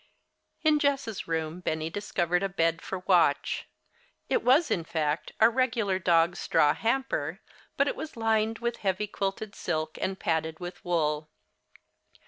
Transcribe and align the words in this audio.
In 0.63 0.79
Jess' 0.79 1.27
room 1.27 1.59
Benny 1.59 1.91
discovered 1.91 2.41
a 2.41 2.49
bed 2.49 2.81
for 2.81 3.03
Watch. 3.05 3.67
It 4.29 4.41
was, 4.41 4.71
in 4.71 4.83
fact, 4.83 5.31
a 5.39 5.47
regular 5.47 5.99
dog's 5.99 6.39
straw 6.39 6.73
hamper, 6.73 7.39
but 7.77 7.87
it 7.87 7.95
was 7.95 8.17
lined 8.17 8.57
with 8.57 8.77
heavy 8.77 9.05
quilted 9.05 9.53
silk 9.53 9.99
and 10.01 10.19
padded 10.19 10.59
with 10.59 10.83
wool. 10.83 11.29